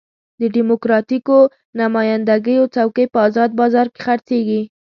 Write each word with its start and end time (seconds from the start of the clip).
د 0.39 0.41
ډیموکراتیکو 0.55 1.37
نماینده 1.79 2.35
ګیو 2.45 2.71
څوکۍ 2.75 3.05
په 3.13 3.19
ازاد 3.27 3.49
بازار 3.59 3.87
کې 3.93 3.99
خرڅېږي. 4.05 4.61